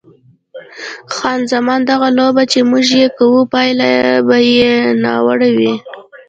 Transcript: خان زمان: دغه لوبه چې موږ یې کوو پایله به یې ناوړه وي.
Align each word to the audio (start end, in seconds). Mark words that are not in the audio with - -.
خان 1.15 1.39
زمان: 1.51 1.79
دغه 1.91 2.09
لوبه 2.17 2.43
چې 2.51 2.59
موږ 2.69 2.87
یې 3.01 3.07
کوو 3.17 3.41
پایله 3.53 3.91
به 4.27 4.37
یې 4.55 4.71
ناوړه 5.03 5.49
وي. 5.57 5.73